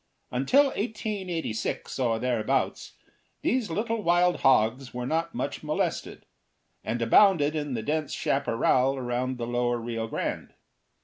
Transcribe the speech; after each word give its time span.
Until 0.31 0.63
1886, 0.73 1.99
or 1.99 2.17
thereabouts, 2.17 2.93
these 3.43 3.69
little 3.69 4.01
wild 4.01 4.37
hogs 4.37 4.95
were 4.95 5.05
not 5.05 5.35
much 5.35 5.61
molested, 5.61 6.25
and 6.83 6.99
abounded 7.03 7.55
in 7.55 7.75
the 7.75 7.83
dense 7.83 8.11
chaparral 8.11 8.97
around 8.97 9.37
the 9.37 9.45
lower 9.45 9.77
Rio 9.77 10.07
Grande. 10.07 10.55